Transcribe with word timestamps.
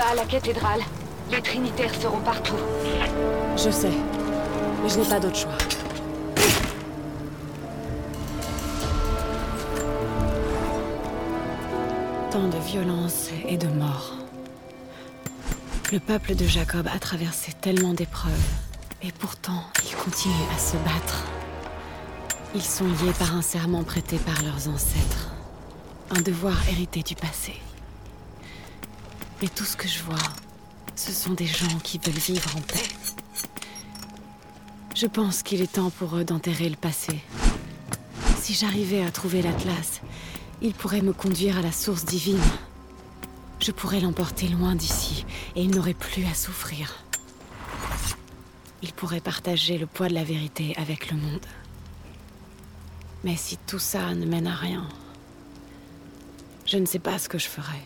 À 0.00 0.14
la 0.14 0.24
cathédrale, 0.24 0.80
les 1.30 1.42
trinitaires 1.42 1.92
seront 1.92 2.20
partout. 2.20 2.54
Je 3.56 3.68
sais. 3.68 3.90
Mais 4.82 4.88
je 4.88 4.98
n'ai 5.00 5.04
pas 5.04 5.18
d'autre 5.18 5.36
choix. 5.36 5.58
Tant 12.30 12.46
de 12.46 12.58
violence 12.58 13.30
et 13.46 13.56
de 13.56 13.66
mort. 13.66 14.14
Le 15.90 15.98
peuple 15.98 16.36
de 16.36 16.46
Jacob 16.46 16.86
a 16.94 16.98
traversé 17.00 17.52
tellement 17.52 17.92
d'épreuves. 17.92 18.32
Et 19.02 19.10
pourtant, 19.10 19.64
ils 19.84 19.96
continuent 19.96 20.34
à 20.54 20.58
se 20.58 20.76
battre. 20.76 21.24
Ils 22.54 22.62
sont 22.62 22.86
liés 22.86 23.12
par 23.18 23.34
un 23.34 23.42
serment 23.42 23.82
prêté 23.82 24.16
par 24.18 24.42
leurs 24.44 24.68
ancêtres. 24.68 25.32
Un 26.10 26.20
devoir 26.20 26.56
hérité 26.68 27.02
du 27.02 27.16
passé. 27.16 27.54
Mais 29.40 29.48
tout 29.48 29.64
ce 29.64 29.76
que 29.76 29.86
je 29.86 30.02
vois, 30.02 30.16
ce 30.96 31.12
sont 31.12 31.32
des 31.32 31.46
gens 31.46 31.78
qui 31.84 31.98
veulent 31.98 32.14
vivre 32.14 32.56
en 32.56 32.60
paix. 32.60 32.88
Je 34.96 35.06
pense 35.06 35.44
qu'il 35.44 35.62
est 35.62 35.74
temps 35.74 35.90
pour 35.90 36.16
eux 36.16 36.24
d'enterrer 36.24 36.68
le 36.68 36.76
passé. 36.76 37.20
Si 38.40 38.52
j'arrivais 38.52 39.04
à 39.04 39.12
trouver 39.12 39.42
l'Atlas, 39.42 40.00
il 40.60 40.74
pourrait 40.74 41.02
me 41.02 41.12
conduire 41.12 41.56
à 41.58 41.62
la 41.62 41.70
source 41.70 42.04
divine. 42.04 42.40
Je 43.60 43.70
pourrais 43.70 44.00
l'emporter 44.00 44.48
loin 44.48 44.74
d'ici, 44.74 45.24
et 45.54 45.62
il 45.62 45.70
n'aurait 45.70 45.94
plus 45.94 46.24
à 46.26 46.34
souffrir. 46.34 46.96
Il 48.82 48.92
pourrait 48.92 49.20
partager 49.20 49.78
le 49.78 49.86
poids 49.86 50.08
de 50.08 50.14
la 50.14 50.24
vérité 50.24 50.74
avec 50.76 51.10
le 51.10 51.16
monde. 51.16 51.46
Mais 53.22 53.36
si 53.36 53.56
tout 53.56 53.78
ça 53.78 54.14
ne 54.14 54.26
mène 54.26 54.48
à 54.48 54.54
rien, 54.54 54.88
je 56.66 56.78
ne 56.78 56.86
sais 56.86 56.98
pas 56.98 57.18
ce 57.18 57.28
que 57.28 57.38
je 57.38 57.48
ferai. 57.48 57.84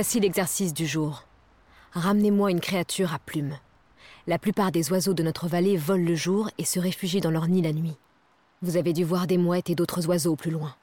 Voici 0.00 0.18
l'exercice 0.18 0.72
du 0.72 0.86
jour. 0.86 1.24
Ramenez-moi 1.92 2.50
une 2.50 2.60
créature 2.60 3.12
à 3.12 3.18
plumes. 3.18 3.58
La 4.26 4.38
plupart 4.38 4.72
des 4.72 4.90
oiseaux 4.90 5.12
de 5.12 5.22
notre 5.22 5.46
vallée 5.46 5.76
volent 5.76 6.06
le 6.06 6.14
jour 6.14 6.48
et 6.56 6.64
se 6.64 6.80
réfugient 6.80 7.20
dans 7.20 7.30
leur 7.30 7.48
nid 7.48 7.60
la 7.60 7.74
nuit. 7.74 7.98
Vous 8.62 8.78
avez 8.78 8.94
dû 8.94 9.04
voir 9.04 9.26
des 9.26 9.36
mouettes 9.36 9.68
et 9.68 9.74
d'autres 9.74 10.08
oiseaux 10.08 10.36
plus 10.36 10.50
loin. 10.50 10.74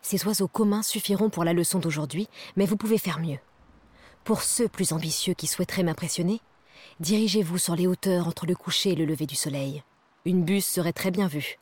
Ces 0.00 0.24
oiseaux 0.24 0.48
communs 0.48 0.82
suffiront 0.82 1.28
pour 1.28 1.44
la 1.44 1.52
leçon 1.52 1.80
d'aujourd'hui, 1.80 2.28
mais 2.56 2.64
vous 2.64 2.78
pouvez 2.78 2.96
faire 2.96 3.20
mieux. 3.20 3.36
Pour 4.24 4.40
ceux 4.40 4.68
plus 4.68 4.94
ambitieux 4.94 5.34
qui 5.34 5.48
souhaiteraient 5.48 5.82
m'impressionner, 5.82 6.40
dirigez-vous 6.98 7.58
sur 7.58 7.76
les 7.76 7.86
hauteurs 7.86 8.26
entre 8.26 8.46
le 8.46 8.54
coucher 8.54 8.92
et 8.92 8.96
le 8.96 9.04
lever 9.04 9.26
du 9.26 9.36
soleil. 9.36 9.82
Une 10.24 10.44
buse 10.44 10.64
serait 10.64 10.94
très 10.94 11.10
bien 11.10 11.28
vue. 11.28 11.58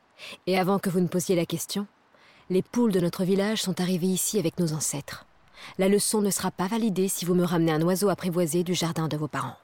Et 0.46 0.56
avant 0.56 0.78
que 0.78 0.90
vous 0.90 1.00
ne 1.00 1.08
posiez 1.08 1.34
la 1.34 1.44
question, 1.44 1.88
les 2.50 2.62
poules 2.62 2.92
de 2.92 3.00
notre 3.00 3.24
village 3.24 3.62
sont 3.62 3.80
arrivées 3.80 4.06
ici 4.06 4.38
avec 4.38 4.60
nos 4.60 4.74
ancêtres. 4.74 5.26
La 5.78 5.88
leçon 5.88 6.20
ne 6.20 6.30
sera 6.30 6.50
pas 6.50 6.68
validée 6.68 7.08
si 7.08 7.24
vous 7.24 7.34
me 7.34 7.44
ramenez 7.44 7.72
un 7.72 7.82
oiseau 7.82 8.08
apprivoisé 8.08 8.64
du 8.64 8.74
jardin 8.74 9.08
de 9.08 9.16
vos 9.16 9.28
parents. 9.28 9.56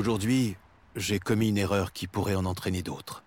Aujourd'hui, 0.00 0.56
j'ai 0.96 1.18
commis 1.18 1.50
une 1.50 1.58
erreur 1.58 1.92
qui 1.92 2.06
pourrait 2.06 2.34
en 2.34 2.46
entraîner 2.46 2.82
d'autres. 2.82 3.22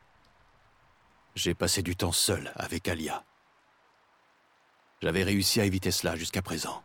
J'ai 1.36 1.54
passé 1.54 1.84
du 1.84 1.96
temps 1.96 2.12
seul 2.12 2.52
avec 2.56 2.88
Alia. 2.88 3.24
J'avais 5.04 5.22
réussi 5.22 5.62
à 5.62 5.66
éviter 5.66 5.92
cela 5.92 6.16
jusqu'à 6.16 6.42
présent. 6.42 6.84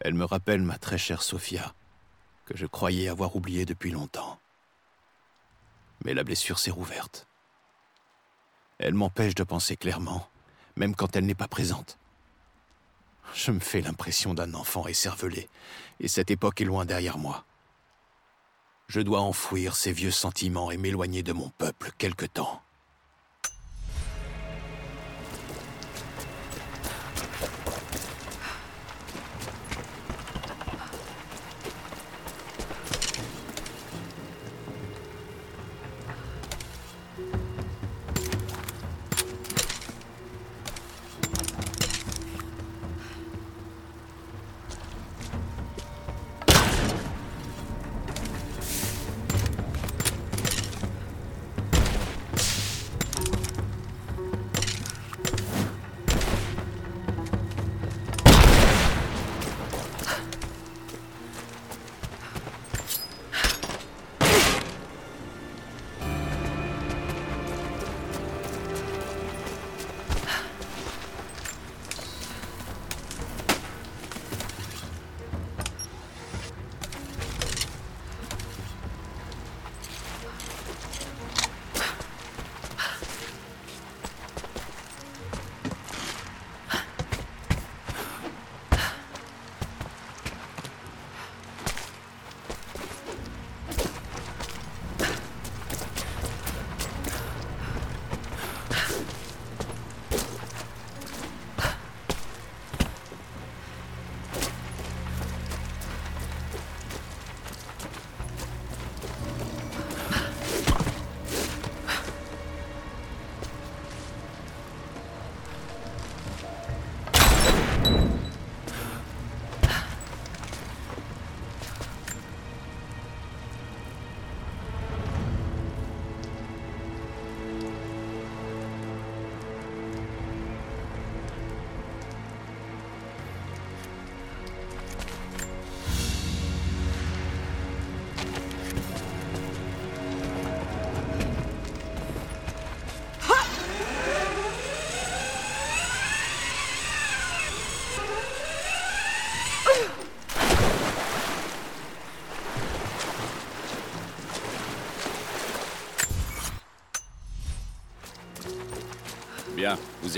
Elle 0.00 0.14
me 0.14 0.24
rappelle 0.24 0.62
ma 0.62 0.78
très 0.78 0.96
chère 0.96 1.20
Sophia, 1.20 1.74
que 2.46 2.56
je 2.56 2.64
croyais 2.64 3.08
avoir 3.08 3.36
oubliée 3.36 3.66
depuis 3.66 3.90
longtemps. 3.90 4.40
Mais 6.02 6.14
la 6.14 6.24
blessure 6.24 6.58
s'est 6.58 6.70
rouverte. 6.70 7.26
Elle 8.78 8.94
m'empêche 8.94 9.34
de 9.34 9.44
penser 9.44 9.76
clairement, 9.76 10.26
même 10.76 10.96
quand 10.96 11.14
elle 11.14 11.26
n'est 11.26 11.34
pas 11.34 11.46
présente. 11.46 11.98
Je 13.34 13.50
me 13.50 13.60
fais 13.60 13.82
l'impression 13.82 14.32
d'un 14.32 14.54
enfant 14.54 14.86
écervelé, 14.86 15.50
et 16.00 16.08
cette 16.08 16.30
époque 16.30 16.62
est 16.62 16.64
loin 16.64 16.86
derrière 16.86 17.18
moi. 17.18 17.44
Je 18.86 19.00
dois 19.00 19.20
enfouir 19.20 19.76
ces 19.76 19.92
vieux 19.92 20.10
sentiments 20.10 20.70
et 20.70 20.76
m'éloigner 20.76 21.22
de 21.22 21.32
mon 21.32 21.48
peuple 21.48 21.90
quelque 21.96 22.26
temps. 22.26 22.63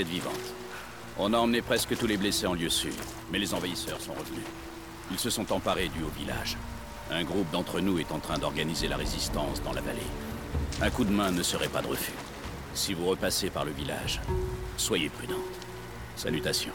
Vous. 0.04 0.30
On 1.18 1.32
a 1.32 1.38
emmené 1.38 1.62
presque 1.62 1.96
tous 1.96 2.06
les 2.06 2.16
blessés 2.16 2.46
en 2.46 2.54
lieu 2.54 2.68
sûr, 2.68 2.92
mais 3.32 3.38
les 3.38 3.54
envahisseurs 3.54 4.00
sont 4.00 4.12
revenus. 4.12 4.44
Ils 5.10 5.18
se 5.18 5.30
sont 5.30 5.50
emparés 5.52 5.88
du 5.88 6.02
haut 6.02 6.12
village. 6.18 6.56
Un 7.10 7.24
groupe 7.24 7.50
d'entre 7.52 7.80
nous 7.80 7.98
est 7.98 8.12
en 8.12 8.18
train 8.18 8.38
d'organiser 8.38 8.88
la 8.88 8.96
résistance 8.96 9.62
dans 9.62 9.72
la 9.72 9.80
vallée. 9.80 10.00
Un 10.82 10.90
coup 10.90 11.04
de 11.04 11.12
main 11.12 11.30
ne 11.30 11.42
serait 11.42 11.68
pas 11.68 11.82
de 11.82 11.86
refus. 11.86 12.12
Si 12.74 12.92
vous 12.92 13.06
repassez 13.06 13.48
par 13.48 13.64
le 13.64 13.72
village, 13.72 14.20
soyez 14.76 15.08
prudente. 15.08 15.38
Salutations. 16.16 16.72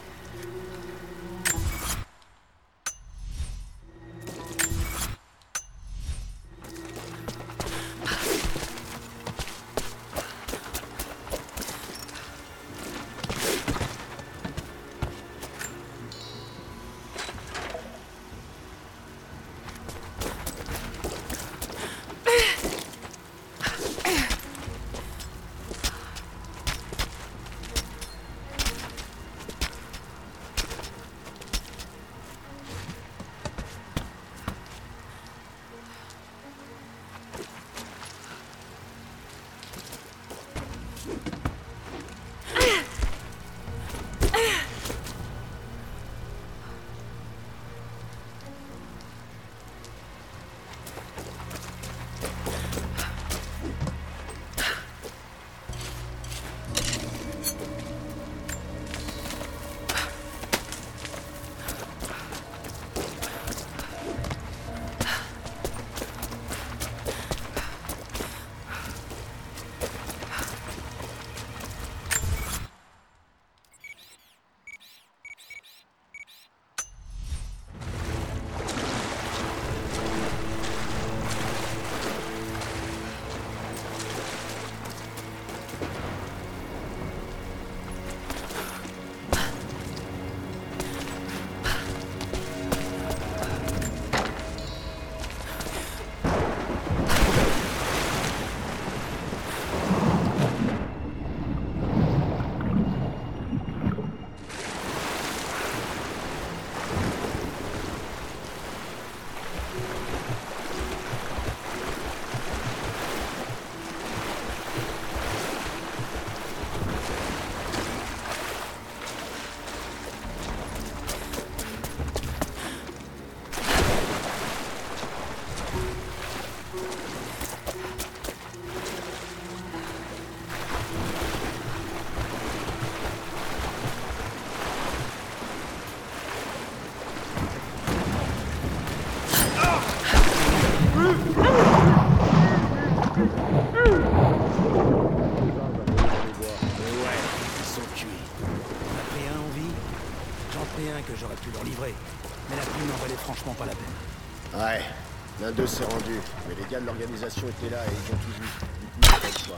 D'eux 155.51 155.67
s'est 155.67 155.85
rendu, 155.85 156.15
mais 156.47 156.55
les 156.55 156.69
gars 156.69 156.79
de 156.79 156.85
l'organisation 156.85 157.47
étaient 157.47 157.73
là 157.73 157.83
et 157.85 157.91
ils 157.91 158.13
ont 158.13 158.17
tout 158.17 158.35
vu. 158.41 158.47
Du 158.47 159.07
coup, 159.07 159.21
pas 159.21 159.27
le 159.27 159.45
choix. 159.45 159.57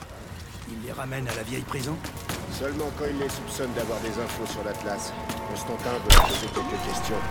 Ils 0.70 0.86
les 0.86 0.92
ramènent 0.92 1.28
à 1.28 1.36
la 1.36 1.44
vieille 1.44 1.64
prison 1.64 1.96
Seulement 2.52 2.90
quand 2.98 3.06
il 3.10 3.18
les 3.18 3.30
soupçonne 3.30 3.74
d'avoir 3.74 4.00
des 4.02 4.14
infos 4.20 4.46
sur 4.46 4.64
l'Atlas, 4.64 5.12
Constantin 5.50 5.94
veut 6.04 6.16
leur 6.16 6.28
poser 6.28 6.48
quelques 6.54 6.82
questions. 6.86 7.22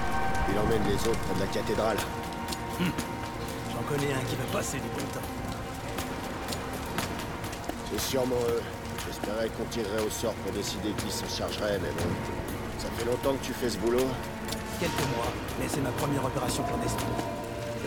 Il 0.50 0.58
emmène 0.58 0.82
les 0.84 0.98
autres 1.08 1.18
près 1.20 1.34
de 1.34 1.40
la 1.40 1.46
cathédrale. 1.46 1.96
J'en 2.80 3.82
connais 3.88 4.12
un 4.12 4.24
qui 4.26 4.36
va 4.36 4.44
passer 4.52 4.78
du 4.78 4.88
bon 4.88 5.06
temps. 5.14 5.26
C'est 7.90 8.00
sûrement 8.00 8.42
eux. 8.50 8.62
J'espérais 9.06 9.48
qu'on 9.50 9.64
tirerait 9.66 10.04
au 10.06 10.10
sort 10.10 10.34
pour 10.34 10.52
décider 10.52 10.90
qui 10.98 11.10
s'en 11.10 11.28
chargerait, 11.28 11.78
mais 11.82 11.90
bon. 11.96 12.10
Ça 12.78 12.88
fait 12.96 13.04
longtemps 13.04 13.34
que 13.34 13.44
tu 13.46 13.52
fais 13.52 13.70
ce 13.70 13.78
boulot 13.78 14.06
Quelques 14.80 15.08
mois, 15.14 15.32
mais 15.60 15.66
c'est 15.68 15.80
ma 15.80 15.90
première 15.90 16.24
opération 16.24 16.64
clandestine. 16.64 17.41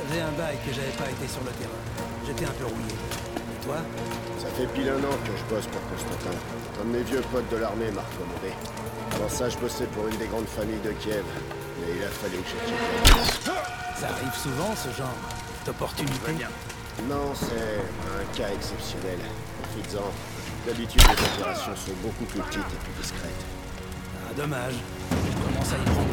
Faisait 0.07 0.21
un 0.21 0.31
bail 0.31 0.57
que 0.65 0.73
j'avais 0.73 0.93
pas 0.97 1.09
été 1.09 1.27
sur 1.27 1.41
le 1.41 1.51
terrain. 1.51 1.81
J'étais 2.27 2.45
un 2.45 2.55
peu 2.59 2.65
rouillé. 2.65 2.93
Et 2.93 3.65
toi 3.65 3.77
Ça 4.37 4.47
fait 4.53 4.67
pile 4.67 4.89
un 4.89 5.01
an 5.01 5.15
que 5.25 5.33
je 5.33 5.43
bosse 5.49 5.65
pour 5.67 5.81
Constantin. 5.89 6.35
Un 6.81 6.85
de 6.85 6.97
mes 6.97 7.03
vieux 7.03 7.21
potes 7.31 7.49
de 7.49 7.57
l'armée 7.57 7.89
m'a 7.91 8.01
recommandé. 8.01 8.53
Avant 9.15 9.29
ça, 9.29 9.49
je 9.49 9.57
bossais 9.57 9.85
pour 9.87 10.07
une 10.07 10.17
des 10.17 10.27
grandes 10.27 10.47
familles 10.47 10.81
de 10.83 10.91
Kiev. 10.91 11.25
Mais 11.81 11.97
il 11.97 12.03
a 12.03 12.09
fallu 12.09 12.37
que 12.37 12.53
je. 12.53 13.49
Ça 13.99 14.09
arrive 14.09 14.35
souvent, 14.35 14.75
ce 14.75 14.89
genre 14.95 15.17
d'opportunité 15.65 16.45
Non, 17.09 17.33
c'est 17.33 17.81
un 18.13 18.25
cas 18.37 18.53
exceptionnel. 18.53 19.19
Profites-en. 19.63 20.11
D'habitude, 20.67 21.01
les 21.01 21.41
opérations 21.41 21.75
sont 21.75 21.97
beaucoup 22.03 22.25
plus 22.25 22.41
petites 22.41 22.59
et 22.61 22.79
plus 22.83 23.01
discrètes. 23.01 23.45
Ah, 24.27 24.33
dommage. 24.35 24.75
Je 25.11 25.33
commence 25.33 25.73
à 25.73 25.77
y 25.77 25.85
prendre. 25.85 26.05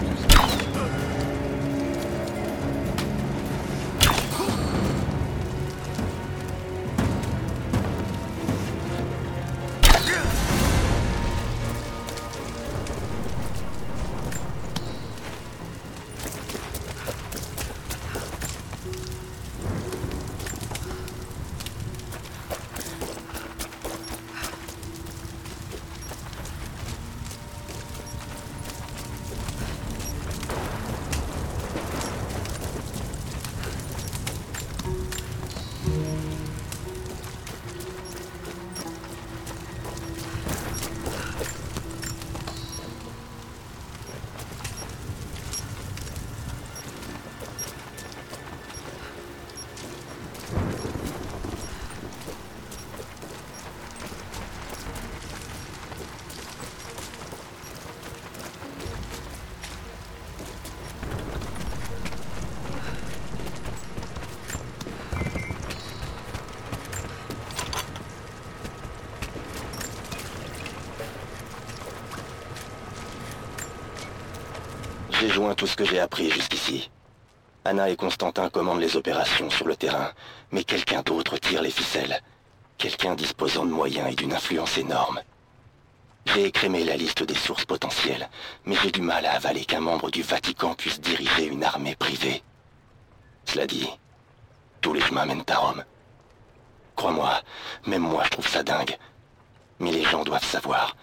Tout 75.57 75.67
ce 75.67 75.77
que 75.77 75.85
j'ai 75.85 76.01
appris 76.01 76.31
jusqu'ici. 76.31 76.91
Anna 77.65 77.91
et 77.91 77.97
Constantin 77.97 78.49
commandent 78.49 78.81
les 78.81 78.97
opérations 78.97 79.51
sur 79.51 79.67
le 79.67 79.77
terrain, 79.77 80.11
mais 80.51 80.65
quelqu'un 80.65 81.03
d'autre 81.03 81.37
tire 81.37 81.63
les 81.63 81.71
ficelles. 81.71 82.21
Quelqu'un 82.79 83.15
disposant 83.15 83.65
de 83.65 83.71
moyens 83.71 84.11
et 84.11 84.15
d'une 84.15 84.33
influence 84.33 84.79
énorme. 84.79 85.21
J'ai 86.27 86.47
écrémé 86.47 86.85
la 86.85 86.97
liste 86.97 87.23
des 87.23 87.35
sources 87.35 87.65
potentielles, 87.65 88.29
mais 88.65 88.77
j'ai 88.77 88.91
du 88.91 89.03
mal 89.03 89.27
à 89.27 89.35
avaler 89.35 89.65
qu'un 89.65 89.81
membre 89.81 90.11
du 90.11 90.23
Vatican 90.23 90.75
puisse 90.75 91.01
diriger 91.01 91.47
une 91.47 91.65
armée 91.65 91.97
privée. 91.97 92.43
Cela 93.45 93.67
dit, 93.67 93.89
tous 94.81 94.95
les 94.95 95.01
chemins 95.01 95.27
mènent 95.27 95.45
à 95.49 95.57
Rome. 95.59 95.85
Crois-moi, 96.97 97.41
même 97.87 98.03
moi 98.03 98.25
je 98.25 98.31
trouve 98.31 98.49
ça 98.49 98.63
dingue. 98.63 98.97
Mais 99.81 99.93
les 99.93 100.05
gens 100.05 100.25
doivent 100.25 100.45
savoir. 100.45 100.97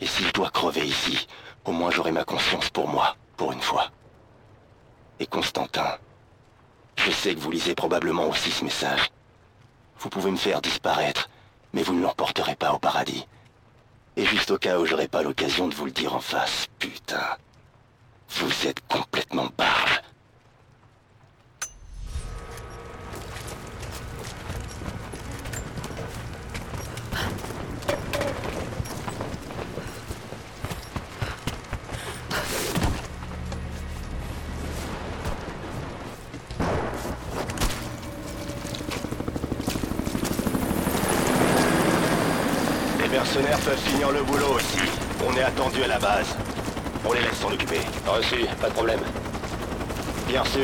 Et 0.00 0.06
si 0.06 0.22
je 0.22 0.32
dois 0.32 0.50
crever 0.50 0.86
ici, 0.86 1.26
au 1.64 1.72
moins 1.72 1.90
j'aurai 1.90 2.12
ma 2.12 2.24
conscience 2.24 2.70
pour 2.70 2.88
moi, 2.88 3.16
pour 3.38 3.52
une 3.52 3.62
fois. 3.62 3.90
Et 5.20 5.26
Constantin, 5.26 5.96
je 6.96 7.10
sais 7.10 7.34
que 7.34 7.40
vous 7.40 7.50
lisez 7.50 7.74
probablement 7.74 8.26
aussi 8.26 8.50
ce 8.50 8.64
message. 8.64 9.10
Vous 10.00 10.10
pouvez 10.10 10.30
me 10.30 10.36
faire 10.36 10.60
disparaître, 10.60 11.30
mais 11.72 11.82
vous 11.82 11.94
ne 11.94 12.02
l'emporterez 12.02 12.56
pas 12.56 12.72
au 12.72 12.78
paradis. 12.78 13.26
Et 14.16 14.26
juste 14.26 14.50
au 14.50 14.58
cas 14.58 14.78
où 14.78 14.84
j'aurai 14.84 15.08
pas 15.08 15.22
l'occasion 15.22 15.68
de 15.68 15.74
vous 15.74 15.86
le 15.86 15.92
dire 15.92 16.14
en 16.14 16.20
face, 16.20 16.66
putain. 16.78 17.36
Vous 18.30 18.66
êtes 18.66 18.86
complètement 18.88 19.48
barge. 19.56 20.02
Mercenaires 43.28 43.58
peuvent 43.58 43.78
finir 43.78 44.10
le 44.10 44.22
boulot 44.22 44.58
ici. 44.58 44.88
On 45.26 45.36
est 45.36 45.42
attendu 45.42 45.82
à 45.82 45.88
la 45.88 45.98
base. 45.98 46.34
On 47.04 47.12
les 47.12 47.20
laisse 47.20 47.38
s'en 47.38 47.52
occuper. 47.52 47.80
Reçu, 48.06 48.46
pas 48.60 48.68
de 48.68 48.74
problème. 48.74 49.00
Bien 50.28 50.42
reçu. 50.42 50.60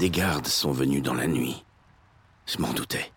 Des 0.00 0.08
gardes 0.08 0.46
sont 0.46 0.72
venus 0.72 1.02
dans 1.02 1.12
la 1.12 1.26
nuit. 1.26 1.62
Je 2.46 2.56
m'en 2.56 2.72
doutais. 2.72 3.12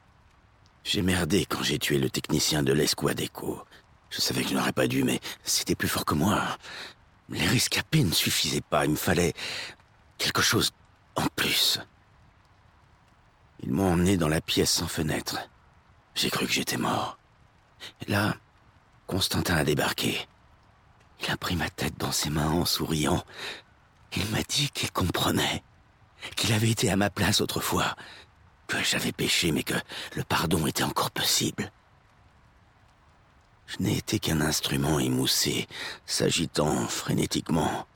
J'ai 0.83 1.01
merdé 1.01 1.45
quand 1.45 1.63
j'ai 1.63 1.79
tué 1.79 1.97
le 1.97 2.09
technicien 2.09 2.61
de 2.61 2.73
l'escouade. 2.73 3.21
Je 4.09 4.19
savais 4.19 4.43
que 4.43 4.49
je 4.49 4.53
n'aurais 4.53 4.73
pas 4.73 4.87
dû, 4.87 5.05
mais 5.05 5.21
c'était 5.45 5.75
plus 5.75 5.87
fort 5.87 6.03
que 6.03 6.13
moi. 6.13 6.41
Les 7.29 7.47
rescapés 7.47 8.03
ne 8.03 8.11
suffisaient 8.11 8.59
pas, 8.59 8.83
il 8.83 8.91
me 8.91 8.97
fallait 8.97 9.33
quelque 10.17 10.41
chose 10.41 10.71
en 11.15 11.25
plus. 11.37 11.79
Ils 13.61 13.71
m'ont 13.71 13.93
emmené 13.93 14.17
dans 14.17 14.27
la 14.27 14.41
pièce 14.41 14.71
sans 14.71 14.89
fenêtre. 14.89 15.37
J'ai 16.15 16.29
cru 16.29 16.45
que 16.47 16.51
j'étais 16.51 16.75
mort. 16.75 17.17
Là, 18.09 18.35
Constantin 19.07 19.55
a 19.55 19.63
débarqué. 19.63 20.27
Il 21.21 21.31
a 21.31 21.37
pris 21.37 21.55
ma 21.55 21.69
tête 21.69 21.97
dans 21.97 22.11
ses 22.11 22.29
mains 22.29 22.51
en 22.51 22.65
souriant. 22.65 23.23
Il 24.17 24.25
m'a 24.31 24.43
dit 24.43 24.69
qu'il 24.71 24.91
comprenait, 24.91 25.63
qu'il 26.35 26.53
avait 26.53 26.69
été 26.69 26.89
à 26.89 26.95
ma 26.95 27.09
place 27.09 27.41
autrefois, 27.41 27.95
que 28.67 28.81
j'avais 28.83 29.11
péché 29.11 29.51
mais 29.51 29.63
que 29.63 29.75
le 30.15 30.23
pardon 30.23 30.65
était 30.67 30.83
encore 30.83 31.11
possible. 31.11 31.71
Je 33.67 33.83
n'ai 33.83 33.97
été 33.97 34.19
qu'un 34.19 34.41
instrument 34.41 34.99
émoussé, 34.99 35.67
s'agitant 36.05 36.87
frénétiquement. 36.87 37.87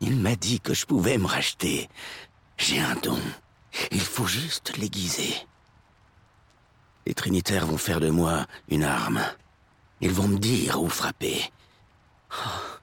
Il 0.00 0.16
m'a 0.16 0.36
dit 0.36 0.60
que 0.60 0.74
je 0.74 0.86
pouvais 0.86 1.18
me 1.18 1.26
racheter. 1.26 1.88
J'ai 2.56 2.80
un 2.80 2.94
don. 2.96 3.18
Il 3.90 4.00
faut 4.00 4.26
juste 4.26 4.76
l'aiguiser. 4.76 5.34
Les 7.06 7.14
Trinitaires 7.14 7.66
vont 7.66 7.78
faire 7.78 8.00
de 8.00 8.10
moi 8.10 8.46
une 8.68 8.84
arme. 8.84 9.22
Ils 10.00 10.12
vont 10.12 10.28
me 10.28 10.38
dire 10.38 10.80
où 10.82 10.88
frapper. 10.88 11.50
Oh, 12.32 12.78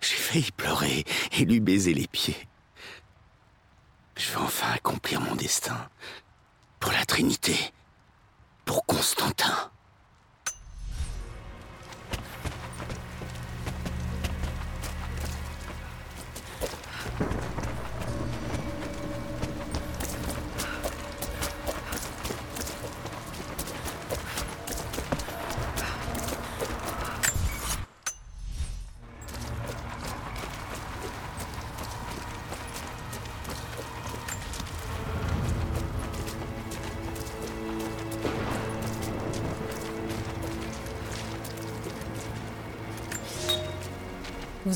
J'ai 0.00 0.16
failli 0.16 0.50
pleurer 0.52 1.04
et 1.32 1.44
lui 1.44 1.60
baiser 1.60 1.94
les 1.94 2.08
pieds. 2.08 2.48
Je 4.16 4.30
vais 4.30 4.38
enfin 4.38 4.72
accomplir 4.72 5.20
mon 5.20 5.34
destin. 5.34 5.88
Pour 6.80 6.92
la 6.92 7.04
Trinité. 7.04 7.72
Pour 8.64 8.86
Constantin. 8.86 9.70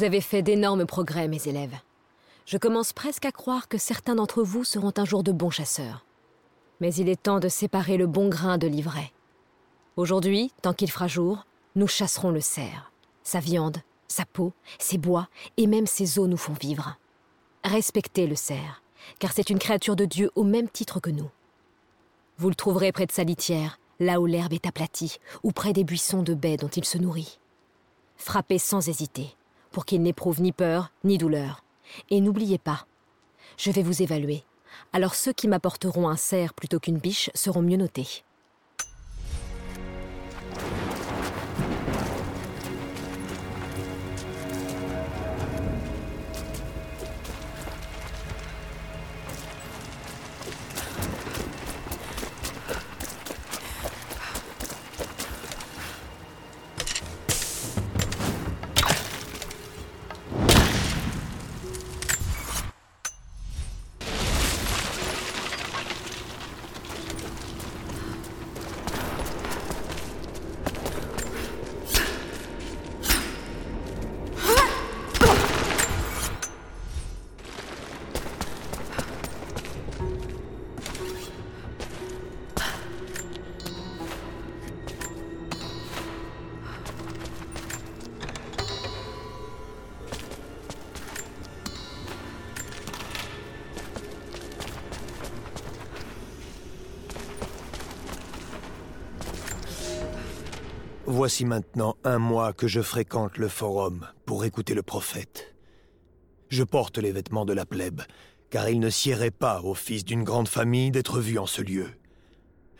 Vous 0.00 0.06
avez 0.06 0.22
fait 0.22 0.40
d'énormes 0.40 0.86
progrès, 0.86 1.28
mes 1.28 1.46
élèves. 1.46 1.76
Je 2.46 2.56
commence 2.56 2.94
presque 2.94 3.26
à 3.26 3.32
croire 3.32 3.68
que 3.68 3.76
certains 3.76 4.14
d'entre 4.14 4.42
vous 4.42 4.64
seront 4.64 4.94
un 4.96 5.04
jour 5.04 5.22
de 5.22 5.30
bons 5.30 5.50
chasseurs. 5.50 6.06
Mais 6.80 6.94
il 6.94 7.10
est 7.10 7.22
temps 7.22 7.38
de 7.38 7.50
séparer 7.50 7.98
le 7.98 8.06
bon 8.06 8.30
grain 8.30 8.56
de 8.56 8.66
l'ivraie. 8.66 9.12
Aujourd'hui, 9.98 10.54
tant 10.62 10.72
qu'il 10.72 10.90
fera 10.90 11.06
jour, 11.06 11.44
nous 11.76 11.86
chasserons 11.86 12.30
le 12.30 12.40
cerf. 12.40 12.90
Sa 13.24 13.40
viande, 13.40 13.76
sa 14.08 14.24
peau, 14.24 14.54
ses 14.78 14.96
bois 14.96 15.28
et 15.58 15.66
même 15.66 15.86
ses 15.86 16.18
os 16.18 16.30
nous 16.30 16.38
font 16.38 16.54
vivre. 16.54 16.96
Respectez 17.62 18.26
le 18.26 18.36
cerf, 18.36 18.82
car 19.18 19.32
c'est 19.32 19.50
une 19.50 19.58
créature 19.58 19.96
de 19.96 20.06
Dieu 20.06 20.30
au 20.34 20.44
même 20.44 20.70
titre 20.70 20.98
que 20.98 21.10
nous. 21.10 21.28
Vous 22.38 22.48
le 22.48 22.54
trouverez 22.54 22.90
près 22.92 23.04
de 23.04 23.12
sa 23.12 23.24
litière, 23.24 23.78
là 23.98 24.18
où 24.18 24.24
l'herbe 24.24 24.54
est 24.54 24.66
aplatie, 24.66 25.18
ou 25.42 25.52
près 25.52 25.74
des 25.74 25.84
buissons 25.84 26.22
de 26.22 26.32
baies 26.32 26.56
dont 26.56 26.68
il 26.68 26.86
se 26.86 26.96
nourrit. 26.96 27.38
Frappez 28.16 28.58
sans 28.58 28.88
hésiter, 28.88 29.34
pour 29.70 29.84
qu'il 29.84 30.02
n'éprouve 30.02 30.40
ni 30.40 30.52
peur 30.52 30.92
ni 31.04 31.18
douleur. 31.18 31.64
Et 32.10 32.20
n'oubliez 32.20 32.58
pas, 32.58 32.86
je 33.56 33.70
vais 33.70 33.82
vous 33.82 34.02
évaluer. 34.02 34.44
Alors 34.92 35.14
ceux 35.14 35.32
qui 35.32 35.48
m'apporteront 35.48 36.08
un 36.08 36.16
cerf 36.16 36.54
plutôt 36.54 36.80
qu'une 36.80 36.98
biche 36.98 37.30
seront 37.34 37.62
mieux 37.62 37.76
notés. 37.76 38.24
Voici 101.20 101.44
maintenant 101.44 101.98
un 102.02 102.18
mois 102.18 102.54
que 102.54 102.66
je 102.66 102.80
fréquente 102.80 103.36
le 103.36 103.48
forum 103.48 104.06
pour 104.24 104.46
écouter 104.46 104.72
le 104.72 104.82
prophète. 104.82 105.54
Je 106.48 106.64
porte 106.64 106.96
les 106.96 107.12
vêtements 107.12 107.44
de 107.44 107.52
la 107.52 107.66
plèbe, 107.66 108.00
car 108.48 108.70
il 108.70 108.80
ne 108.80 108.88
siérait 108.88 109.30
pas 109.30 109.60
au 109.60 109.74
fils 109.74 110.02
d'une 110.02 110.24
grande 110.24 110.48
famille 110.48 110.90
d'être 110.90 111.20
vu 111.20 111.38
en 111.38 111.44
ce 111.44 111.60
lieu. 111.60 111.88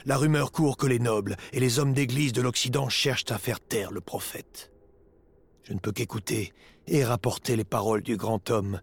La 0.06 0.16
rumeur 0.16 0.52
court 0.52 0.78
que 0.78 0.86
les 0.86 0.98
nobles 0.98 1.36
et 1.52 1.60
les 1.60 1.78
hommes 1.78 1.92
d'église 1.92 2.32
de 2.32 2.40
l'Occident 2.40 2.88
cherchent 2.88 3.30
à 3.30 3.36
faire 3.36 3.60
taire 3.60 3.92
le 3.92 4.00
prophète. 4.00 4.72
Je 5.64 5.74
ne 5.74 5.78
peux 5.78 5.92
qu'écouter 5.92 6.54
et 6.86 7.04
rapporter 7.04 7.56
les 7.56 7.64
paroles 7.64 8.00
du 8.00 8.16
grand 8.16 8.48
homme. 8.48 8.80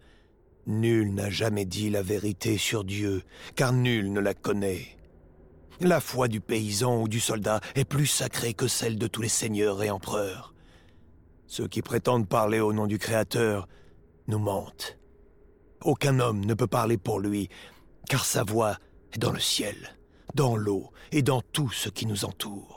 Nul 0.67 1.15
n'a 1.15 1.31
jamais 1.31 1.65
dit 1.65 1.89
la 1.89 2.03
vérité 2.03 2.59
sur 2.59 2.83
Dieu, 2.83 3.23
car 3.55 3.73
nul 3.73 4.13
ne 4.13 4.19
la 4.19 4.35
connaît. 4.35 4.96
La 5.79 5.99
foi 5.99 6.27
du 6.27 6.41
paysan 6.41 7.01
ou 7.01 7.07
du 7.07 7.19
soldat 7.19 7.61
est 7.75 7.85
plus 7.85 8.07
sacrée 8.07 8.55
que 8.55 8.67
celle 8.67 8.97
de 8.97 9.05
tous 9.05 9.21
les 9.21 9.29
seigneurs 9.29 9.83
et 9.83 9.91
empereurs. 9.91 10.55
Ceux 11.45 11.67
qui 11.67 11.83
prétendent 11.83 12.27
parler 12.27 12.59
au 12.59 12.73
nom 12.73 12.87
du 12.87 12.97
Créateur 12.97 13.67
nous 14.27 14.39
mentent. 14.39 14.97
Aucun 15.81 16.19
homme 16.19 16.43
ne 16.43 16.55
peut 16.55 16.67
parler 16.67 16.97
pour 16.97 17.19
lui, 17.19 17.49
car 18.09 18.25
sa 18.25 18.43
voix 18.43 18.77
est 19.13 19.19
dans 19.19 19.31
le 19.31 19.39
ciel, 19.39 19.95
dans 20.33 20.55
l'eau 20.55 20.91
et 21.11 21.21
dans 21.21 21.41
tout 21.41 21.69
ce 21.69 21.89
qui 21.89 22.07
nous 22.07 22.25
entoure. 22.25 22.76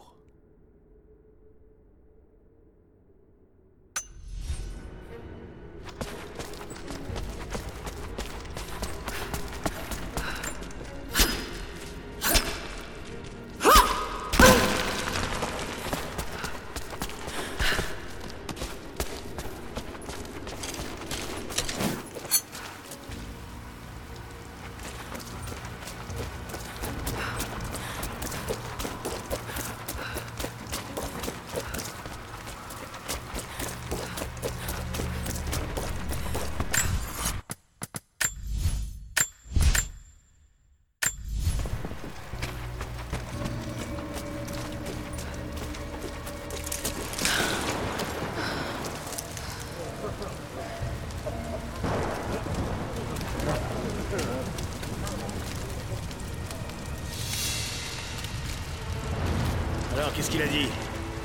Qu'est-ce 60.21 60.33
qu'il 60.33 60.43
a 60.43 60.47
dit 60.49 60.69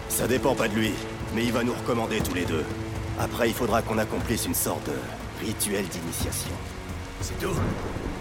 Ça 0.07 0.25
dépend 0.25 0.55
pas 0.55 0.69
de 0.69 0.73
lui, 0.73 0.93
mais 1.35 1.43
il 1.43 1.51
va 1.51 1.63
nous 1.63 1.73
recommander 1.73 2.21
tous 2.21 2.33
les 2.33 2.45
deux. 2.45 2.63
Après, 3.19 3.49
il 3.49 3.53
faudra 3.53 3.81
qu'on 3.81 3.97
accomplisse 3.97 4.45
une 4.45 4.53
sorte 4.53 4.87
de 4.87 5.45
rituel 5.45 5.85
d'initiation. 5.85 6.51
C'est 7.19 7.37
tout 7.37 7.53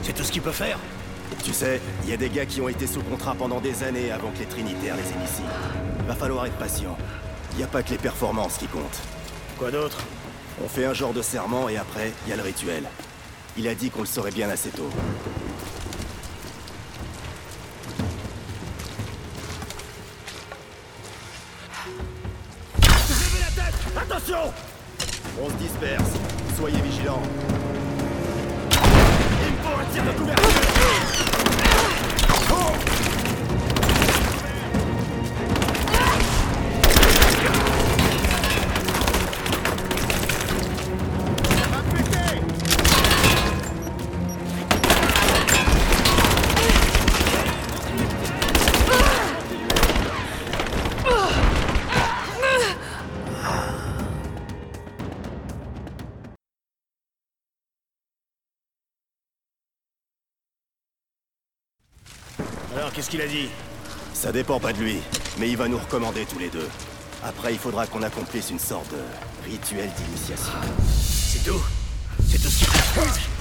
C'est 0.02 0.14
tout 0.14 0.24
ce 0.24 0.32
qu'il 0.32 0.42
peut 0.42 0.50
faire 0.50 0.80
Tu 1.44 1.52
sais, 1.52 1.80
il 2.02 2.10
y 2.10 2.12
a 2.12 2.16
des 2.16 2.28
gars 2.28 2.44
qui 2.44 2.60
ont 2.60 2.68
été 2.68 2.88
sous 2.88 3.02
contrat 3.02 3.36
pendant 3.36 3.60
des 3.60 3.84
années 3.84 4.10
avant 4.10 4.32
que 4.32 4.40
les 4.40 4.46
Trinitaires 4.46 4.96
les 4.96 5.12
initient. 5.12 6.08
Va 6.08 6.16
falloir 6.16 6.46
être 6.46 6.56
patient. 6.56 6.98
Il 7.52 7.58
n'y 7.58 7.64
a 7.64 7.68
pas 7.68 7.84
que 7.84 7.90
les 7.90 7.98
performances 7.98 8.58
qui 8.58 8.66
comptent. 8.66 9.00
Quoi 9.58 9.70
d'autre 9.70 9.98
On 10.64 10.68
fait 10.68 10.86
un 10.86 10.94
genre 10.94 11.12
de 11.12 11.22
serment 11.22 11.68
et 11.68 11.76
après, 11.76 12.12
il 12.26 12.30
y 12.30 12.32
a 12.32 12.36
le 12.36 12.42
rituel. 12.42 12.82
Il 13.56 13.68
a 13.68 13.76
dit 13.76 13.90
qu'on 13.90 14.00
le 14.00 14.06
saurait 14.06 14.32
bien 14.32 14.50
assez 14.50 14.70
tôt. 14.70 14.90
Qu'est-ce 62.94 63.10
qu'il 63.10 63.20
a 63.20 63.26
dit 63.26 63.48
Ça 64.12 64.32
dépend 64.32 64.60
pas 64.60 64.72
de 64.72 64.78
lui, 64.78 64.98
mais 65.38 65.50
il 65.50 65.56
va 65.56 65.68
nous 65.68 65.78
recommander 65.78 66.24
tous 66.24 66.38
les 66.38 66.48
deux. 66.48 66.68
Après, 67.22 67.52
il 67.52 67.58
faudra 67.58 67.86
qu'on 67.86 68.02
accomplisse 68.02 68.50
une 68.50 68.58
sorte 68.58 68.90
de 68.90 69.50
rituel 69.50 69.90
d'initiation. 69.96 70.52
C'est 70.96 71.44
tout 71.44 71.62
C'est 72.28 72.38
tout 72.38 72.48
ce 72.48 72.64
qu'il 72.64 73.33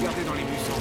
Regardez 0.00 0.24
dans 0.24 0.32
les 0.32 0.44
buissons. 0.44 0.80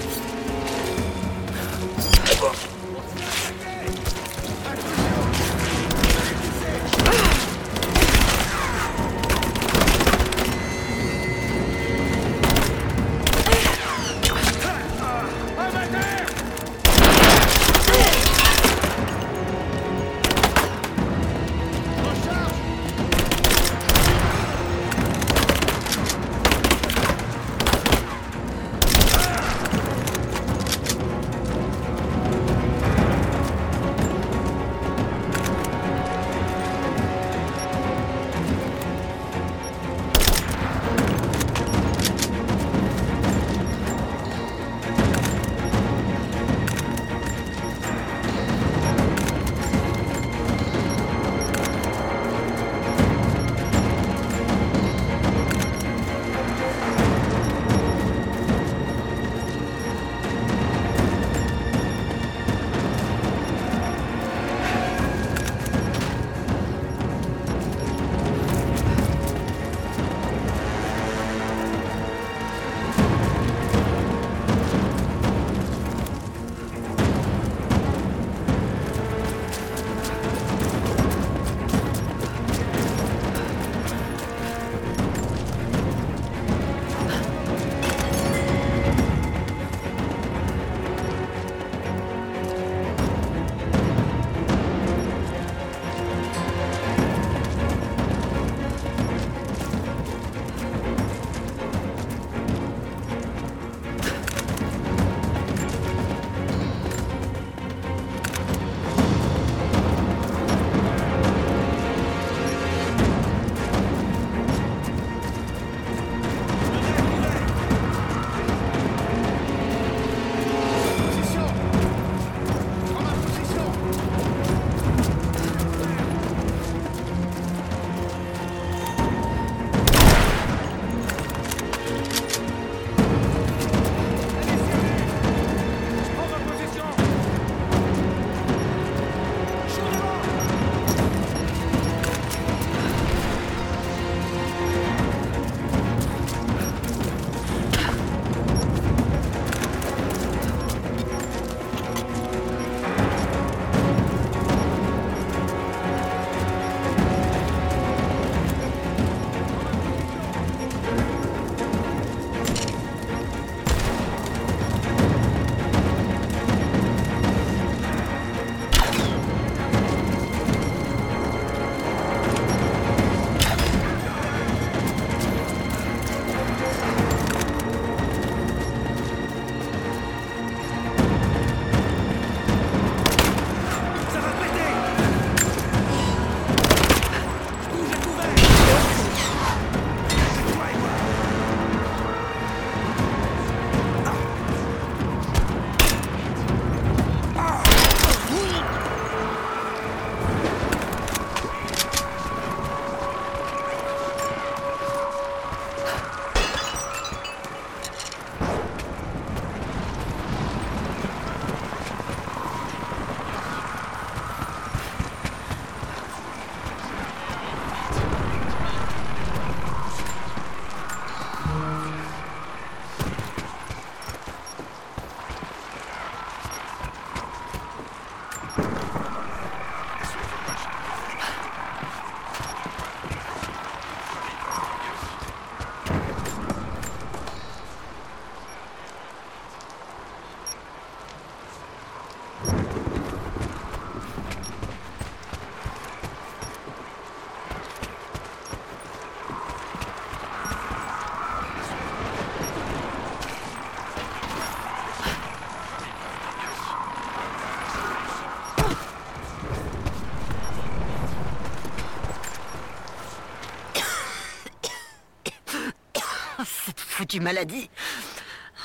Foutue 267.10 267.22
maladie. 267.22 267.69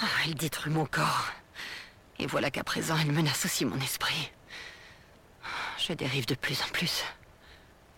Oh, 0.03 0.07
elle 0.27 0.35
détruit 0.35 0.71
mon 0.71 0.85
corps. 0.85 1.31
Et 2.19 2.27
voilà 2.27 2.51
qu'à 2.51 2.63
présent, 2.63 2.95
elle 3.01 3.11
menace 3.11 3.47
aussi 3.47 3.65
mon 3.65 3.81
esprit. 3.81 4.31
Je 5.79 5.95
dérive 5.95 6.27
de 6.27 6.35
plus 6.35 6.61
en 6.61 6.69
plus. 6.69 7.05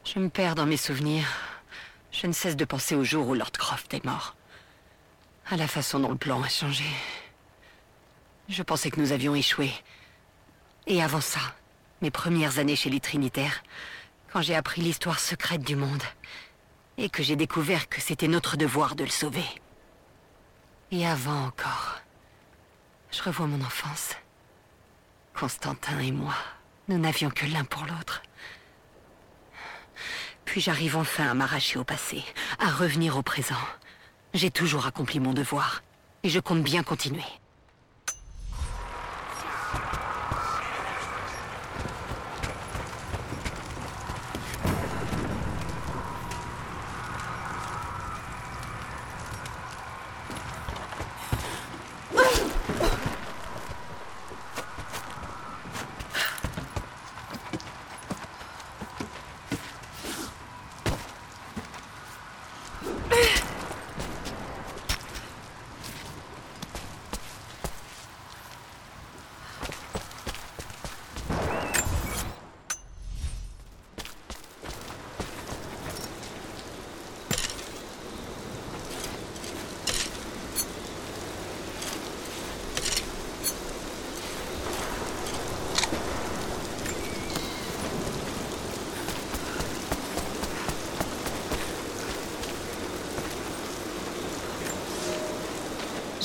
Je 0.04 0.20
me 0.20 0.28
perds 0.28 0.54
dans 0.54 0.66
mes 0.66 0.76
souvenirs. 0.76 1.26
Je 2.12 2.28
ne 2.28 2.32
cesse 2.32 2.54
de 2.54 2.64
penser 2.64 2.94
au 2.94 3.02
jour 3.02 3.26
où 3.26 3.34
Lord 3.34 3.50
Croft 3.50 3.92
est 3.92 4.04
mort. 4.04 4.36
À 5.50 5.56
la 5.56 5.66
façon 5.66 5.98
dont 5.98 6.10
le 6.10 6.16
plan 6.16 6.40
a 6.42 6.48
changé. 6.48 6.84
Je 8.48 8.62
pensais 8.62 8.92
que 8.92 9.00
nous 9.00 9.10
avions 9.10 9.34
échoué. 9.34 9.72
Et 10.86 11.02
avant 11.02 11.20
ça, 11.20 11.40
mes 12.02 12.12
premières 12.12 12.60
années 12.60 12.76
chez 12.76 12.90
les 12.90 13.00
Trinitaires, 13.00 13.64
quand 14.32 14.42
j'ai 14.42 14.54
appris 14.54 14.80
l'histoire 14.80 15.18
secrète 15.18 15.62
du 15.62 15.74
monde, 15.74 16.04
et 16.98 17.08
que 17.08 17.24
j'ai 17.24 17.36
découvert 17.36 17.88
que 17.88 18.00
c'était 18.00 18.28
notre 18.28 18.56
devoir 18.56 18.94
de 18.94 19.02
le 19.02 19.10
sauver. 19.10 19.44
Et 20.92 21.04
avant 21.04 21.46
encore, 21.46 21.96
je 23.10 23.20
revois 23.22 23.48
mon 23.48 23.60
enfance. 23.60 24.14
Constantin 25.34 25.98
et 25.98 26.12
moi, 26.12 26.34
nous 26.88 26.96
n'avions 26.96 27.28
que 27.30 27.44
l'un 27.44 27.64
pour 27.64 27.84
l'autre. 27.86 28.22
Puis 30.44 30.60
j'arrive 30.60 30.96
enfin 30.96 31.28
à 31.28 31.34
m'arracher 31.34 31.78
au 31.78 31.84
passé, 31.84 32.24
à 32.60 32.70
revenir 32.70 33.16
au 33.16 33.22
présent. 33.22 33.54
J'ai 34.32 34.52
toujours 34.52 34.86
accompli 34.86 35.18
mon 35.18 35.34
devoir, 35.34 35.82
et 36.22 36.28
je 36.28 36.40
compte 36.40 36.62
bien 36.62 36.84
continuer. 36.84 37.24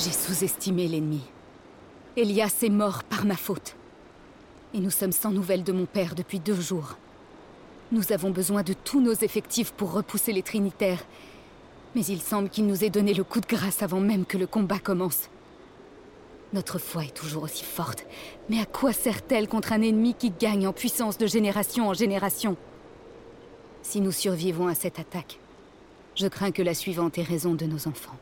J'ai 0.04 0.10
sous-estimé 0.42 0.88
l'ennemi. 0.88 1.20
Elias 2.16 2.58
est 2.62 2.68
mort 2.68 3.04
par 3.04 3.24
ma 3.24 3.36
faute. 3.36 3.76
Et 4.74 4.80
nous 4.80 4.90
sommes 4.90 5.12
sans 5.12 5.30
nouvelles 5.30 5.62
de 5.62 5.70
mon 5.70 5.86
père 5.86 6.16
depuis 6.16 6.40
deux 6.40 6.60
jours. 6.60 6.96
Nous 7.92 8.10
avons 8.10 8.30
besoin 8.30 8.64
de 8.64 8.72
tous 8.72 9.00
nos 9.00 9.12
effectifs 9.12 9.70
pour 9.70 9.92
repousser 9.92 10.32
les 10.32 10.42
Trinitaires. 10.42 11.04
Mais 11.94 12.04
il 12.04 12.20
semble 12.20 12.48
qu'il 12.48 12.66
nous 12.66 12.82
ait 12.82 12.90
donné 12.90 13.14
le 13.14 13.22
coup 13.22 13.40
de 13.40 13.46
grâce 13.46 13.84
avant 13.84 14.00
même 14.00 14.24
que 14.24 14.36
le 14.36 14.48
combat 14.48 14.80
commence. 14.80 15.30
Notre 16.52 16.80
foi 16.80 17.04
est 17.04 17.16
toujours 17.16 17.44
aussi 17.44 17.62
forte. 17.62 18.04
Mais 18.50 18.58
à 18.58 18.66
quoi 18.66 18.92
sert-elle 18.92 19.46
contre 19.46 19.72
un 19.72 19.80
ennemi 19.80 20.14
qui 20.14 20.30
gagne 20.30 20.66
en 20.66 20.72
puissance 20.72 21.18
de 21.18 21.28
génération 21.28 21.86
en 21.88 21.94
génération? 21.94 22.56
Si 23.82 24.00
nous 24.00 24.12
survivons 24.12 24.66
à 24.66 24.74
cette 24.74 24.98
attaque, 24.98 25.38
je 26.16 26.26
crains 26.26 26.50
que 26.50 26.62
la 26.62 26.74
suivante 26.74 27.16
ait 27.18 27.22
raison 27.22 27.54
de 27.54 27.66
nos 27.66 27.86
enfants. 27.86 28.18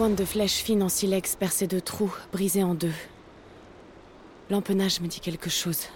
Pointe 0.00 0.16
de 0.16 0.24
flèche 0.24 0.62
fine 0.62 0.82
en 0.82 0.88
silex 0.88 1.36
percée 1.36 1.66
de 1.66 1.78
trous, 1.78 2.16
brisée 2.32 2.64
en 2.64 2.72
deux. 2.72 2.94
L'empennage 4.48 4.98
me 5.02 5.08
dit 5.08 5.20
quelque 5.20 5.50
chose. 5.50 5.88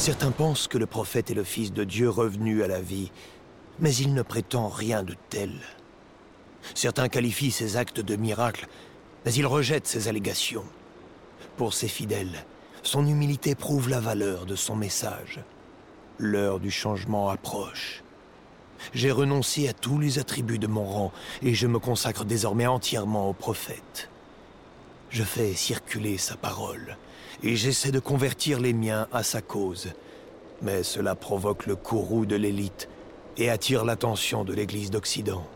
Certains 0.00 0.30
pensent 0.30 0.66
que 0.66 0.78
le 0.78 0.86
prophète 0.86 1.30
est 1.30 1.34
le 1.34 1.44
fils 1.44 1.74
de 1.74 1.84
Dieu 1.84 2.08
revenu 2.08 2.62
à 2.62 2.68
la 2.68 2.80
vie, 2.80 3.12
mais 3.80 3.94
il 3.94 4.14
ne 4.14 4.22
prétend 4.22 4.70
rien 4.70 5.02
de 5.02 5.14
tel. 5.28 5.52
Certains 6.74 7.10
qualifient 7.10 7.50
ses 7.50 7.76
actes 7.76 8.00
de 8.00 8.16
miracles, 8.16 8.66
mais 9.26 9.34
il 9.34 9.46
rejette 9.46 9.86
ces 9.86 10.08
allégations. 10.08 10.64
Pour 11.58 11.74
ses 11.74 11.86
fidèles, 11.86 12.46
son 12.82 13.06
humilité 13.06 13.54
prouve 13.54 13.90
la 13.90 14.00
valeur 14.00 14.46
de 14.46 14.56
son 14.56 14.74
message. 14.74 15.40
L'heure 16.16 16.60
du 16.60 16.70
changement 16.70 17.28
approche. 17.28 18.02
J'ai 18.94 19.10
renoncé 19.10 19.68
à 19.68 19.74
tous 19.74 19.98
les 19.98 20.18
attributs 20.18 20.58
de 20.58 20.66
mon 20.66 20.84
rang 20.84 21.12
et 21.42 21.52
je 21.52 21.66
me 21.66 21.78
consacre 21.78 22.24
désormais 22.24 22.66
entièrement 22.66 23.28
au 23.28 23.34
prophète. 23.34 24.08
Je 25.10 25.24
fais 25.24 25.52
circuler 25.52 26.16
sa 26.16 26.36
parole 26.36 26.96
et 27.42 27.56
j'essaie 27.56 27.90
de 27.90 27.98
convertir 28.00 28.60
les 28.60 28.72
miens 28.72 29.08
à 29.12 29.22
sa 29.22 29.40
cause. 29.40 29.92
Mais 30.62 30.82
cela 30.82 31.14
provoque 31.14 31.66
le 31.66 31.76
courroux 31.76 32.26
de 32.26 32.36
l'élite 32.36 32.88
et 33.36 33.50
attire 33.50 33.84
l'attention 33.84 34.44
de 34.44 34.52
l'Église 34.52 34.90
d'Occident. 34.90 35.46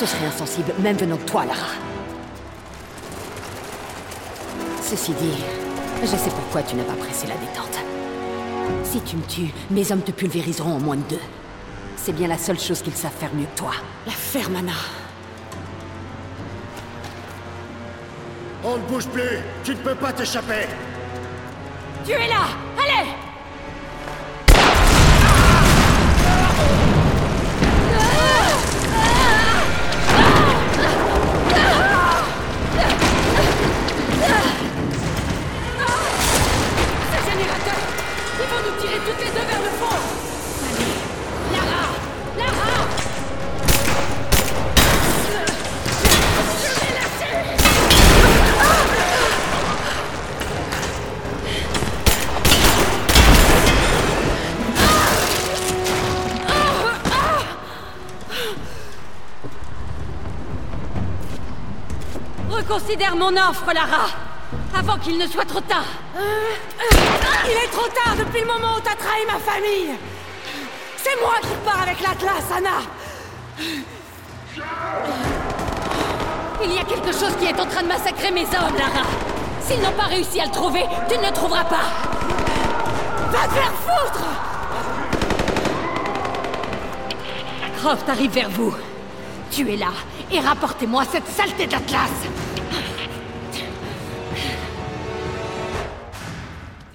Ce 0.00 0.06
serait 0.06 0.24
insensible, 0.24 0.72
même 0.78 0.96
venant 0.96 1.16
de 1.16 1.22
toi, 1.24 1.44
Lara. 1.44 1.74
Ceci 4.82 5.12
dit, 5.12 5.44
je 6.00 6.06
sais 6.06 6.30
pourquoi 6.30 6.62
tu 6.62 6.74
n'as 6.74 6.84
pas 6.84 6.94
pressé 6.94 7.26
la 7.26 7.34
détente. 7.34 7.78
Si 8.82 9.02
tu 9.02 9.16
me 9.16 9.22
tues, 9.24 9.52
mes 9.70 9.92
hommes 9.92 10.00
te 10.00 10.10
pulvériseront 10.10 10.72
en 10.72 10.78
moins 10.80 10.96
de 10.96 11.02
deux. 11.02 11.20
C'est 11.98 12.14
bien 12.14 12.28
la 12.28 12.38
seule 12.38 12.58
chose 12.58 12.80
qu'ils 12.80 12.96
savent 12.96 13.12
faire 13.12 13.34
mieux 13.34 13.44
que 13.54 13.58
toi. 13.58 13.72
La 14.06 14.12
ferme, 14.12 14.56
Anna. 14.56 14.72
On 18.64 18.78
ne 18.78 18.82
bouge 18.84 19.06
plus 19.08 19.38
Tu 19.64 19.72
ne 19.72 19.80
peux 19.80 19.96
pas 19.96 20.14
t'échapper 20.14 20.66
Tu 22.06 22.12
es 22.12 22.28
là 22.28 22.46
nous 38.70 38.76
toutes 38.76 39.18
les 39.18 39.30
deux 39.30 39.46
vers 39.46 39.60
le 39.60 39.70
fond. 39.78 39.98
Allez 40.68 40.94
Lara 41.52 41.82
Lara. 42.38 42.74
Je 46.62 46.70
vais 46.80 46.92
lâcher 46.94 47.34
Reconsidère 62.50 63.16
mon 63.16 63.36
offre, 63.36 63.72
Lara 63.72 64.06
Avant 64.76 64.98
qu'il 64.98 65.18
ne 65.18 65.26
soit 65.26 65.44
trop 65.44 65.60
tard 65.60 65.84
Il 67.44 67.52
est 67.52 67.70
trop 67.70 67.88
tard 67.88 68.16
depuis 68.16 68.40
le 68.40 68.46
moment 68.46 68.76
où 68.76 68.80
t'as 68.80 68.94
trahi 68.94 69.24
ma 69.26 69.38
famille. 69.38 69.96
C'est 70.96 71.18
moi 71.20 71.34
qui 71.40 71.48
pars 71.64 71.82
avec 71.82 72.00
l'Atlas, 72.00 72.44
Anna. 72.56 72.80
Il 76.62 76.72
y 76.72 76.78
a 76.78 76.84
quelque 76.84 77.12
chose 77.12 77.34
qui 77.38 77.46
est 77.46 77.58
en 77.58 77.66
train 77.66 77.82
de 77.82 77.88
massacrer 77.88 78.30
mes 78.30 78.44
hommes, 78.44 78.76
Lara. 78.76 79.06
S'ils 79.62 79.80
n'ont 79.80 79.92
pas 79.92 80.04
réussi 80.04 80.40
à 80.40 80.46
le 80.46 80.50
trouver, 80.50 80.84
tu 81.08 81.16
ne 81.16 81.26
le 81.26 81.32
trouveras 81.32 81.64
pas. 81.64 81.86
Va 83.30 83.48
te 83.48 83.54
faire 83.54 83.72
foutre. 83.72 84.24
Croft 87.78 88.08
arrive 88.08 88.32
vers 88.32 88.50
vous. 88.50 88.74
Tu 89.50 89.72
es 89.72 89.76
là, 89.76 89.92
et 90.30 90.40
rapportez-moi 90.40 91.04
cette 91.10 91.26
saleté 91.26 91.66
d'Atlas 91.66 92.10